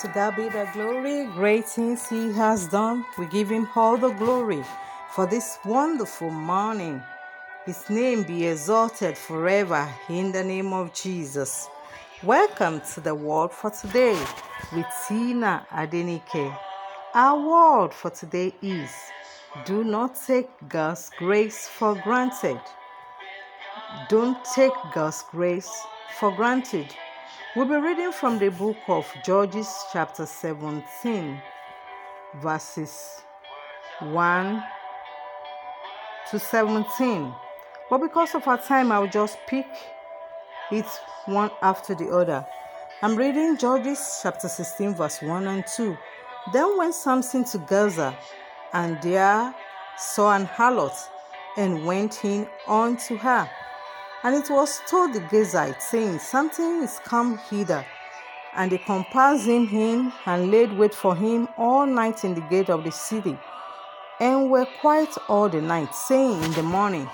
To 0.00 0.08
God 0.08 0.36
be 0.36 0.48
the 0.48 0.66
glory. 0.72 1.26
Great 1.34 1.66
things 1.66 2.08
He 2.08 2.32
has 2.32 2.66
done. 2.66 3.04
We 3.18 3.26
give 3.26 3.50
Him 3.50 3.68
all 3.76 3.98
the 3.98 4.08
glory 4.08 4.64
for 5.14 5.26
this 5.26 5.58
wonderful 5.66 6.30
morning. 6.30 7.02
His 7.66 7.88
name 7.90 8.22
be 8.22 8.46
exalted 8.46 9.18
forever 9.18 9.86
in 10.08 10.32
the 10.32 10.42
name 10.42 10.72
of 10.72 10.94
Jesus. 10.94 11.68
Welcome 12.22 12.80
to 12.94 13.00
the 13.02 13.14
word 13.14 13.50
for 13.50 13.70
today 13.70 14.18
with 14.74 14.86
Tina 15.06 15.66
Adenike. 15.70 16.56
Our 17.14 17.82
word 17.82 17.92
for 17.92 18.10
today 18.10 18.54
is 18.62 18.90
Do 19.66 19.84
not 19.84 20.16
take 20.26 20.48
God's 20.70 21.10
grace 21.18 21.68
for 21.68 21.94
granted. 22.02 22.60
Don't 24.08 24.42
take 24.54 24.72
God's 24.94 25.22
grace 25.30 25.70
for 26.18 26.34
granted. 26.34 26.86
We'll 27.54 27.66
be 27.66 27.76
reading 27.76 28.12
from 28.12 28.38
the 28.38 28.48
book 28.48 28.76
of 28.88 29.06
Judges, 29.24 29.68
chapter 29.92 30.26
17, 30.26 31.40
verses 32.40 33.22
1 34.00 34.62
to 36.30 36.38
17. 36.38 37.34
But 37.90 37.98
because 37.98 38.34
of 38.34 38.48
our 38.48 38.58
time, 38.58 38.90
I'll 38.90 39.06
just 39.06 39.38
pick 39.46 39.66
it 40.70 40.86
one 41.26 41.50
after 41.60 41.94
the 41.94 42.08
other. 42.08 42.46
I'm 43.02 43.16
reading 43.16 43.56
Judges 43.58 44.20
chapter 44.22 44.48
16, 44.48 44.94
verse 44.94 45.20
1 45.20 45.46
and 45.46 45.66
2. 45.66 45.96
Then 46.52 46.78
went 46.78 46.94
Samson 46.94 47.44
to 47.44 47.58
Gaza, 47.58 48.16
and 48.72 49.00
there 49.02 49.54
saw 49.98 50.34
an 50.34 50.46
harlot, 50.46 50.96
and 51.56 51.84
went 51.84 52.24
in 52.24 52.48
unto 52.66 53.16
her. 53.16 53.50
And 54.24 54.36
it 54.36 54.48
was 54.50 54.80
told 54.88 55.14
the 55.14 55.20
Gazites, 55.20 55.82
saying, 55.82 56.18
Samson 56.20 56.82
is 56.82 57.00
come 57.04 57.38
hither. 57.50 57.84
And 58.54 58.70
they 58.70 58.78
compassed 58.78 59.46
him 59.46 60.12
and 60.26 60.50
laid 60.50 60.72
wait 60.76 60.94
for 60.94 61.16
him 61.16 61.48
all 61.56 61.86
night 61.86 62.24
in 62.24 62.34
the 62.34 62.42
gate 62.42 62.68
of 62.70 62.84
the 62.84 62.92
city, 62.92 63.38
and 64.20 64.50
were 64.50 64.66
quiet 64.80 65.16
all 65.28 65.48
the 65.48 65.60
night, 65.60 65.94
saying, 65.94 66.42
In 66.44 66.52
the 66.52 66.62
morning, 66.62 67.08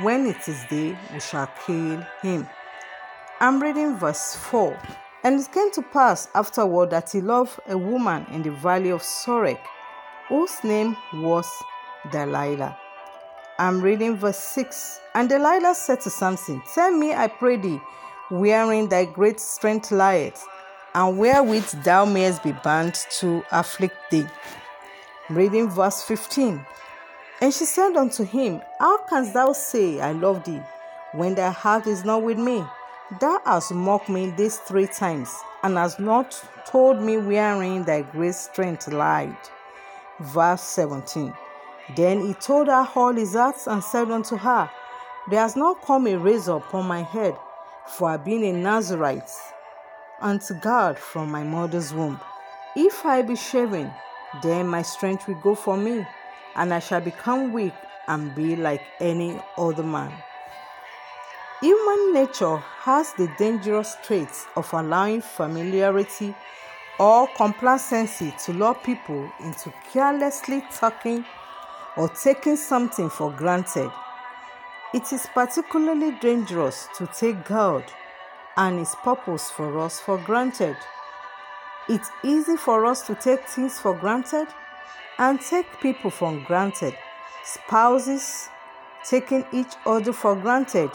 when 0.00 0.26
it 0.26 0.48
is 0.48 0.64
day, 0.70 0.96
we 1.12 1.20
shall 1.20 1.48
kill 1.66 2.04
him. 2.22 2.48
I'm 3.40 3.62
reading 3.62 3.96
verse 3.96 4.34
4. 4.34 4.76
And 5.24 5.40
it 5.40 5.52
came 5.52 5.70
to 5.72 5.82
pass 5.82 6.28
afterward 6.34 6.90
that 6.90 7.12
he 7.12 7.20
loved 7.20 7.60
a 7.68 7.76
woman 7.76 8.26
in 8.32 8.42
the 8.42 8.50
valley 8.50 8.90
of 8.90 9.02
Sorek, 9.02 9.60
whose 10.28 10.64
name 10.64 10.96
was 11.14 11.48
Delilah. 12.10 12.76
I'm 13.60 13.80
reading 13.80 14.16
verse 14.16 14.38
6. 14.38 15.00
And 15.16 15.28
Delilah 15.28 15.74
said 15.74 16.00
to 16.02 16.10
Samson, 16.10 16.62
Tell 16.74 16.92
me, 16.92 17.12
I 17.12 17.26
pray 17.26 17.56
thee, 17.56 17.80
wherein 18.30 18.88
thy 18.88 19.04
great 19.04 19.40
strength 19.40 19.90
lieth, 19.90 20.46
and 20.94 21.18
wherewith 21.18 21.68
thou 21.82 22.04
mayest 22.04 22.44
be 22.44 22.52
bound 22.52 22.94
to 23.18 23.42
afflict 23.50 23.96
thee. 24.12 24.26
Reading 25.28 25.68
verse 25.68 26.04
15. 26.04 26.64
And 27.40 27.52
she 27.52 27.64
said 27.64 27.96
unto 27.96 28.22
him, 28.22 28.62
How 28.78 28.98
canst 29.06 29.34
thou 29.34 29.52
say, 29.52 30.00
I 30.00 30.12
love 30.12 30.44
thee, 30.44 30.62
when 31.10 31.34
thy 31.34 31.50
heart 31.50 31.88
is 31.88 32.04
not 32.04 32.22
with 32.22 32.38
me? 32.38 32.64
Thou 33.20 33.40
hast 33.44 33.74
mocked 33.74 34.08
me 34.08 34.30
these 34.36 34.58
three 34.58 34.86
times, 34.86 35.34
and 35.64 35.76
hast 35.76 35.98
not 35.98 36.40
told 36.64 37.02
me 37.02 37.16
wherein 37.16 37.82
thy 37.82 38.02
great 38.02 38.36
strength 38.36 38.86
lied. 38.86 39.36
Verse 40.20 40.62
17. 40.62 41.34
Then 41.96 42.20
he 42.26 42.34
told 42.34 42.68
her 42.68 42.86
all 42.94 43.14
his 43.14 43.34
acts 43.34 43.66
and 43.66 43.82
said 43.82 44.10
unto 44.10 44.36
her, 44.36 44.70
There 45.30 45.40
has 45.40 45.56
not 45.56 45.82
come 45.82 46.06
a 46.06 46.16
razor 46.16 46.56
upon 46.56 46.86
my 46.86 47.02
head, 47.02 47.36
for 47.86 48.08
I 48.08 48.12
have 48.12 48.24
been 48.24 48.44
a 48.44 48.52
Nazarite 48.52 49.30
unto 50.20 50.54
God 50.54 50.98
from 50.98 51.30
my 51.30 51.42
mother's 51.42 51.94
womb. 51.94 52.20
If 52.76 53.06
I 53.06 53.22
be 53.22 53.36
shaven, 53.36 53.90
then 54.42 54.68
my 54.68 54.82
strength 54.82 55.26
will 55.26 55.40
go 55.40 55.54
from 55.54 55.84
me, 55.84 56.06
and 56.56 56.74
I 56.74 56.78
shall 56.80 57.00
become 57.00 57.52
weak 57.52 57.74
and 58.06 58.34
be 58.34 58.56
like 58.56 58.82
any 59.00 59.40
other 59.56 59.82
man. 59.82 60.12
Human 61.60 62.12
nature 62.12 62.58
has 62.82 63.12
the 63.14 63.28
dangerous 63.38 63.96
traits 64.04 64.46
of 64.56 64.72
allowing 64.72 65.22
familiarity 65.22 66.34
or 67.00 67.26
complacency 67.36 68.32
to 68.44 68.52
lure 68.52 68.74
people 68.74 69.30
into 69.40 69.72
carelessly 69.92 70.62
talking 70.72 71.24
or 71.98 72.08
taking 72.08 72.56
something 72.56 73.10
for 73.10 73.30
granted. 73.32 73.90
It 74.94 75.12
is 75.12 75.26
particularly 75.34 76.12
dangerous 76.12 76.88
to 76.96 77.06
take 77.08 77.44
God 77.44 77.84
and 78.56 78.78
His 78.78 78.94
purpose 79.02 79.50
for 79.50 79.78
us 79.80 80.00
for 80.00 80.16
granted. 80.16 80.76
It's 81.88 82.08
easy 82.22 82.56
for 82.56 82.86
us 82.86 83.02
to 83.08 83.14
take 83.16 83.44
things 83.48 83.80
for 83.80 83.94
granted 83.94 84.46
and 85.18 85.40
take 85.40 85.66
people 85.80 86.10
for 86.10 86.38
granted. 86.46 86.94
Spouses 87.44 88.48
taking 89.04 89.44
each 89.52 89.74
other 89.84 90.12
for 90.12 90.36
granted 90.36 90.90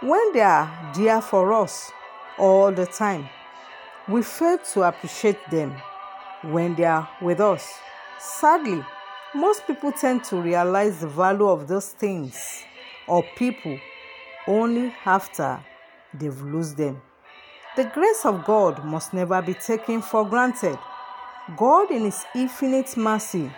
when 0.00 0.32
they 0.32 0.40
are 0.40 0.92
dear 0.94 1.22
for 1.22 1.52
us 1.52 1.90
all 2.38 2.72
the 2.72 2.86
time. 2.86 3.28
We 4.08 4.22
fail 4.22 4.58
to 4.74 4.82
appreciate 4.82 5.38
them 5.50 5.80
when 6.42 6.74
they 6.74 6.84
are 6.84 7.08
with 7.20 7.40
us. 7.40 7.72
Sadly, 8.18 8.84
most 9.34 9.66
people 9.66 9.92
tend 9.92 10.24
to 10.24 10.36
realize 10.36 11.00
the 11.00 11.08
value 11.08 11.48
of 11.48 11.66
those 11.66 11.88
things 11.88 12.64
or 13.06 13.22
people 13.36 13.78
only 14.46 14.92
after 15.06 15.58
they've 16.12 16.42
lost 16.42 16.76
them. 16.76 17.00
The 17.76 17.84
grace 17.84 18.26
of 18.26 18.44
God 18.44 18.84
must 18.84 19.14
never 19.14 19.40
be 19.40 19.54
taken 19.54 20.02
for 20.02 20.28
granted. 20.28 20.78
God, 21.56 21.90
in 21.90 22.04
His 22.04 22.24
infinite 22.34 22.94
mercy, 22.96 23.50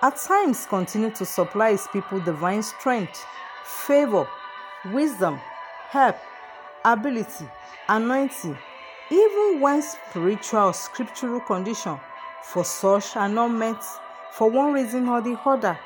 at 0.00 0.16
times 0.16 0.66
continues 0.66 1.18
to 1.18 1.26
supply 1.26 1.72
His 1.72 1.88
people 1.92 2.20
divine 2.20 2.62
strength, 2.62 3.24
favor, 3.64 4.28
wisdom, 4.92 5.40
help, 5.88 6.16
ability, 6.84 7.48
anointing, 7.88 8.56
even 9.10 9.60
when 9.60 9.82
spiritual 9.82 10.68
or 10.68 10.74
scriptural 10.74 11.40
condition 11.40 11.98
for 12.44 12.64
such 12.64 13.16
are 13.16 13.28
not 13.28 13.48
met 13.48 13.82
for 14.38 14.48
one 14.48 14.72
reason 14.72 15.08
or 15.08 15.20
the 15.20 15.36
other, 15.44 15.76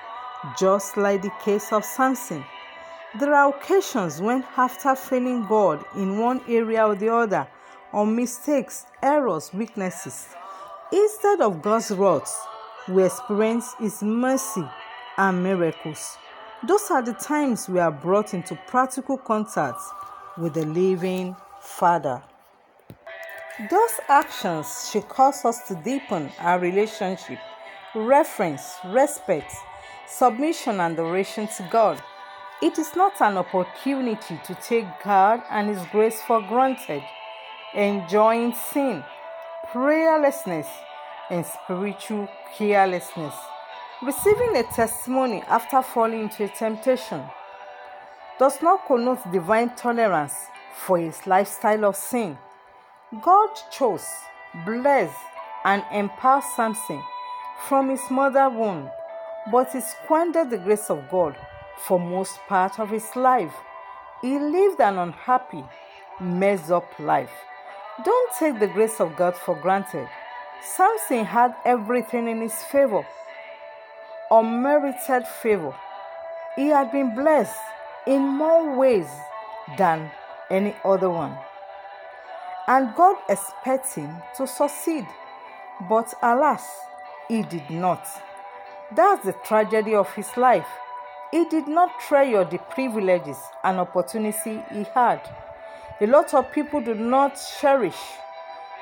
just 0.59 0.99
like 0.99 1.23
the 1.23 1.33
case 1.43 1.73
of 1.73 1.83
Samson. 1.83 2.45
There 3.19 3.35
are 3.35 3.49
occasions 3.49 4.21
when, 4.21 4.45
after 4.59 4.95
failing 4.95 5.47
God 5.47 5.83
in 5.97 6.19
one 6.19 6.43
area 6.47 6.87
or 6.87 6.95
the 6.95 7.09
other, 7.09 7.49
or 7.95 8.07
mistakes, 8.07 8.85
errors, 9.03 9.55
weaknesses, 9.55 10.29
instead 10.93 11.41
of 11.41 11.63
God's 11.63 11.93
wrath, 11.93 12.47
we 12.89 13.05
experience 13.05 13.73
His 13.79 14.03
mercy 14.03 14.69
and 15.17 15.43
miracles. 15.43 16.19
Those 16.69 16.91
are 16.91 17.03
the 17.03 17.15
times 17.15 17.71
we 17.71 17.81
are 17.81 17.91
brought 17.91 18.35
into 18.35 18.55
practical 18.67 19.17
contact 19.17 19.81
with 20.37 20.53
the 20.53 20.67
living 20.67 21.37
Father. 21.63 22.23
Those 23.71 24.01
actions 24.09 24.91
should 24.93 25.09
cause 25.09 25.43
us 25.47 25.67
to 25.69 25.75
deepen 25.77 26.31
our 26.39 26.59
relationship 26.59 27.39
reference, 27.95 28.77
respect, 28.85 29.53
submission, 30.07 30.81
and 30.81 30.99
adoration 30.99 31.47
to 31.57 31.69
God. 31.71 32.03
It 32.63 32.79
is 32.79 32.95
not 32.97 33.21
an 33.21 33.37
opportunity 33.37 34.41
to 34.47 34.55
take 34.55 34.87
God 35.05 35.43
and 35.51 35.69
His 35.69 35.85
grace 35.91 36.21
for 36.23 36.41
granted, 36.41 37.03
enjoying 37.75 38.55
sin, 38.55 39.05
prayerlessness, 39.73 40.67
and 41.31 41.45
spiritual 41.45 42.29
carelessness. 42.57 43.35
Receiving 44.03 44.57
a 44.57 44.63
testimony 44.65 45.43
after 45.49 45.83
falling 45.83 46.23
into 46.23 46.45
a 46.45 46.49
temptation 46.49 47.23
does 48.39 48.61
not 48.63 48.87
connote 48.87 49.21
divine 49.31 49.75
tolerance 49.77 50.35
for 50.75 50.99
his 50.99 51.27
lifestyle 51.27 51.85
of 51.85 51.97
sin. 51.97 52.37
God 53.21 53.51
chose, 53.71 54.07
blessed, 54.65 55.15
and 55.65 55.85
empowered 55.93 56.43
Samson 56.57 57.03
from 57.69 57.91
his 57.91 58.11
mother 58.11 58.49
womb, 58.49 58.91
but 59.51 59.73
he 59.73 59.81
squandered 59.81 60.51
the 60.51 60.59
grace 60.59 60.91
of 60.91 61.09
God 61.11 61.37
for 61.87 61.99
most 61.99 62.39
part 62.49 62.79
of 62.79 62.91
his 62.91 63.15
life. 63.17 63.55
He 64.21 64.39
lived 64.39 64.81
an 64.81 64.99
unhappy, 64.99 65.65
messed 66.21 66.71
up 66.71 66.87
life. 66.99 67.33
Don't 68.05 68.33
take 68.39 68.59
the 68.59 68.69
grace 68.69 69.01
of 69.01 69.17
God 69.17 69.37
for 69.37 69.55
granted. 69.57 70.09
Samson 70.63 71.25
had 71.25 71.55
everything 71.65 72.29
in 72.29 72.41
his 72.41 72.55
favor, 72.55 73.05
unmerited 74.31 75.27
favor. 75.27 75.75
He 76.57 76.69
had 76.69 76.93
been 76.93 77.15
blessed 77.15 77.59
in 78.07 78.23
more 78.23 78.77
ways 78.77 79.09
than 79.77 80.11
any 80.51 80.75
other 80.85 81.11
one. 81.11 81.37
And 82.69 82.95
God 82.95 83.17
expects 83.29 83.95
him 83.95 84.17
to 84.37 84.47
succeed. 84.47 85.07
But 85.89 86.15
alas, 86.23 86.65
he 87.29 87.43
did 87.43 87.69
not. 87.71 88.07
That's 88.95 89.25
the 89.25 89.33
tragedy 89.45 89.95
of 89.95 90.13
his 90.15 90.37
life. 90.37 90.67
He 91.31 91.47
did 91.47 91.67
not 91.67 91.99
treasure 92.01 92.45
the 92.45 92.59
privileges 92.59 93.39
and 93.65 93.79
opportunity 93.79 94.63
he 94.71 94.85
had. 94.95 95.21
A 96.01 96.07
lot 96.07 96.35
of 96.35 96.53
people 96.53 96.81
do 96.81 96.95
not 96.95 97.41
cherish 97.61 97.97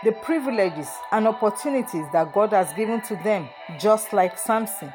the 0.03 0.13
privileges 0.13 0.89
and 1.13 1.29
opportunities 1.29 2.07
that 2.13 2.33
God 2.33 2.51
has 2.51 2.73
given 2.73 3.03
to 3.03 3.17
them, 3.17 3.49
just 3.79 4.13
like 4.13 4.39
Samson. 4.39 4.93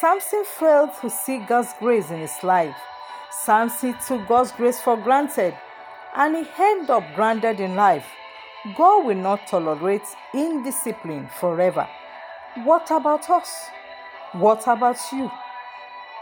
Samson 0.00 0.44
failed 0.44 0.90
to 1.00 1.08
see 1.08 1.38
God's 1.38 1.72
grace 1.78 2.10
in 2.10 2.18
his 2.18 2.42
life. 2.42 2.76
Samson 3.30 3.94
took 4.06 4.26
God's 4.26 4.52
grace 4.52 4.80
for 4.80 4.96
granted 4.96 5.54
and 6.14 6.36
he 6.36 6.46
ended 6.58 6.90
up 6.90 7.04
grounded 7.14 7.60
in 7.60 7.74
life. 7.74 8.06
God 8.76 9.06
will 9.06 9.16
not 9.16 9.46
tolerate 9.46 10.02
indiscipline 10.34 11.28
forever. 11.40 11.88
What 12.54 12.90
about 12.90 13.30
us? 13.30 13.70
What 14.32 14.68
about 14.68 14.98
you? 15.10 15.30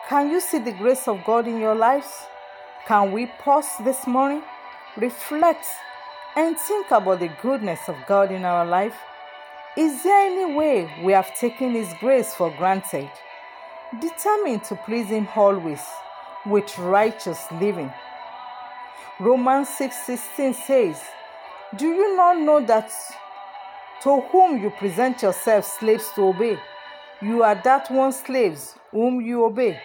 Can 0.09 0.31
you 0.31 0.41
see 0.41 0.59
the 0.61 0.71
grace 0.71 1.09
of 1.09 1.25
God 1.25 1.49
in 1.49 1.59
your 1.59 1.75
lives? 1.75 2.07
Can 2.87 3.11
we 3.11 3.27
pause 3.27 3.67
this 3.83 4.07
morning, 4.07 4.45
reflect, 4.97 5.67
and 6.37 6.57
think 6.57 6.93
about 6.93 7.19
the 7.19 7.33
goodness 7.43 7.81
of 7.89 7.97
God 8.07 8.31
in 8.31 8.45
our 8.45 8.65
life? 8.65 8.95
Is 9.77 10.05
there 10.05 10.31
any 10.31 10.55
way 10.55 10.89
we 11.03 11.13
have 11.15 11.37
taken 11.37 11.73
His 11.73 11.93
grace 11.99 12.33
for 12.33 12.55
granted? 12.57 13.11
Determined 14.01 14.63
to 14.65 14.77
please 14.77 15.09
Him 15.09 15.27
always 15.35 15.83
with 16.47 16.79
righteous 16.79 17.45
living. 17.61 17.93
Romans 19.19 19.69
6:16 19.71 20.55
says, 20.55 21.03
"Do 21.75 21.89
you 21.89 22.17
not 22.17 22.39
know 22.39 22.61
that 22.61 22.93
to 24.03 24.21
whom 24.21 24.63
you 24.63 24.71
present 24.71 25.23
yourselves 25.23 25.69
slaves 25.69 26.11
to 26.15 26.23
obey, 26.23 26.59
you 27.21 27.43
are 27.43 27.55
that 27.65 27.91
one 27.91 28.13
slaves 28.13 28.75
whom 28.91 29.21
you 29.21 29.45
obey, 29.45 29.81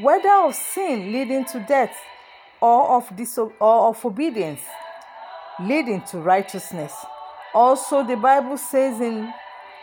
whether 0.00 0.32
of 0.44 0.54
sin 0.54 1.12
leading 1.12 1.44
to 1.46 1.60
death 1.60 1.96
or 2.60 2.96
of 2.96 3.08
diso- 3.10 3.52
or 3.60 3.88
of 3.88 4.04
obedience 4.04 4.60
leading 5.60 6.00
to 6.02 6.18
righteousness." 6.18 6.94
Also 7.54 8.04
the 8.04 8.16
Bible 8.16 8.56
says 8.56 9.00
in 9.00 9.32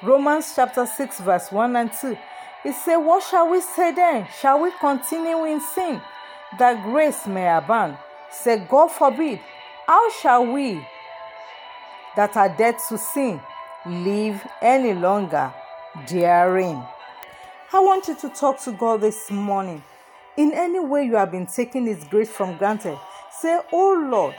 Romans 0.04 0.54
chapter 0.56 0.86
6 0.86 1.20
verse 1.20 1.52
1 1.52 1.76
and 1.76 1.92
2, 1.92 2.18
it 2.66 2.74
says, 2.74 2.98
What 2.98 3.24
shall 3.24 3.50
we 3.50 3.62
say 3.62 3.92
then? 3.92 4.28
Shall 4.42 4.60
we 4.60 4.72
continue 4.80 5.46
in 5.46 5.62
sin 5.62 6.02
that 6.58 6.84
grace 6.84 7.28
may 7.28 7.48
abound? 7.48 7.98
Say, 8.31 8.58
God 8.70 8.88
forbid. 8.88 9.40
How 9.86 10.10
shall 10.10 10.46
we 10.52 10.86
that 12.16 12.36
are 12.36 12.50
dead 12.50 12.76
to 12.90 12.98
sin 12.98 13.40
live 13.86 14.42
any 14.62 14.94
longer 14.94 15.54
therein? 16.08 16.84
I 17.74 17.80
want 17.80 18.08
you 18.08 18.16
to 18.16 18.30
talk 18.30 18.62
to 18.62 18.72
God 18.72 19.02
this 19.02 19.30
morning. 19.30 19.84
In 20.38 20.52
any 20.54 20.80
way 20.80 21.06
you 21.06 21.16
have 21.16 21.32
been 21.32 21.46
taking 21.46 21.86
His 21.86 22.04
grace 22.06 22.30
from 22.30 22.58
granted, 22.58 22.98
say, 23.40 23.60
Oh 23.72 24.08
Lord, 24.10 24.36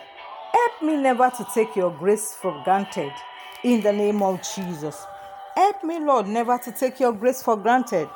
help 0.53 0.83
me 0.83 0.97
never 0.97 1.31
to 1.31 1.47
take 1.55 1.77
your 1.77 1.91
grace 1.91 2.33
for 2.33 2.61
granted 2.65 3.13
in 3.63 3.83
the 3.83 3.93
name 3.93 4.23
of 4.23 4.41
Jesus. 4.55 5.05
Help 5.55 5.83
me, 5.85 5.99
Lord, 5.99 6.27
never 6.27 6.59
to 6.59 6.73
take 6.73 7.01
your 7.01 7.13
grace 7.13 7.43
for 7.43 7.57
granted. 7.57 8.09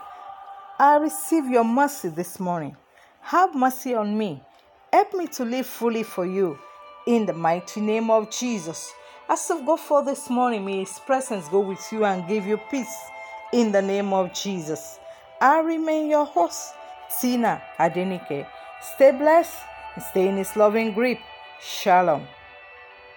I 0.78 0.96
receive 0.96 1.46
your 1.46 1.64
mercy 1.64 2.08
this 2.08 2.38
morning. 2.38 2.76
Have 3.22 3.54
mercy 3.54 3.94
on 3.94 4.16
me. 4.16 4.42
Help 4.92 5.14
me 5.14 5.26
to 5.28 5.44
live 5.44 5.66
fully 5.66 6.02
for 6.02 6.26
you. 6.26 6.58
In 7.06 7.26
the 7.26 7.32
mighty 7.32 7.80
name 7.80 8.10
of 8.10 8.30
Jesus. 8.30 8.92
As 9.32 9.48
I 9.48 9.60
go 9.64 9.76
for 9.76 10.02
this 10.02 10.28
morning, 10.28 10.64
may 10.64 10.80
His 10.80 10.98
presence 10.98 11.46
go 11.46 11.60
with 11.60 11.92
you 11.92 12.04
and 12.04 12.26
give 12.26 12.48
you 12.48 12.56
peace. 12.68 12.98
In 13.52 13.70
the 13.70 13.80
name 13.80 14.12
of 14.12 14.32
Jesus. 14.34 14.98
I 15.40 15.60
remain 15.60 16.10
your 16.10 16.26
host, 16.26 16.74
Tina 17.20 17.62
Adenike. 17.78 18.44
Stay 18.82 19.12
blessed 19.12 19.56
and 19.94 20.02
stay 20.02 20.26
in 20.26 20.36
His 20.36 20.56
loving 20.56 20.94
grip. 20.94 21.20
Shalom. 21.60 22.26